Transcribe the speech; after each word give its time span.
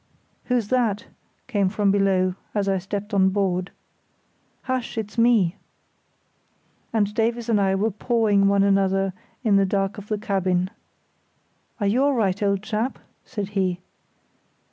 "Who's 0.45 0.69
that?" 0.69 1.05
came 1.45 1.69
from 1.69 1.91
below, 1.91 2.33
as 2.55 2.67
I 2.67 2.79
stepped 2.79 3.13
on 3.13 3.29
board. 3.29 3.69
"Hush! 4.63 4.97
it's 4.97 5.15
me." 5.15 5.57
And 6.91 7.13
Davies 7.13 7.49
and 7.49 7.61
I 7.61 7.75
were 7.75 7.91
pawing 7.91 8.47
one 8.47 8.63
another 8.63 9.13
in 9.43 9.57
the 9.57 9.65
dark 9.67 9.99
of 9.99 10.07
the 10.07 10.17
cabin. 10.17 10.71
"Are 11.79 11.85
you 11.85 12.01
all 12.03 12.15
right, 12.15 12.41
old 12.41 12.63
chap?" 12.63 12.97
said 13.25 13.49
he. 13.49 13.79